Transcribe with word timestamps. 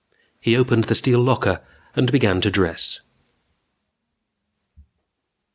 He 0.39 0.57
opened 0.57 0.85
the 0.85 0.95
steel 0.95 1.19
locker 1.19 1.61
and 1.95 2.11
began 2.11 2.41
to 2.41 2.49
dress. 2.49 3.01